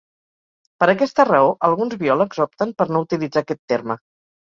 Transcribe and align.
Per 0.83 0.85
aquesta 0.93 1.25
raó, 1.27 1.51
alguns 1.69 1.95
biòlegs 2.03 2.39
opten 2.45 2.73
per 2.79 2.87
no 2.95 3.03
utilitzar 3.07 3.45
aquest 3.45 3.61
terme. 3.75 3.99